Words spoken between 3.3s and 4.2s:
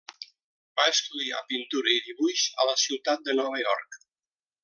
Nova York.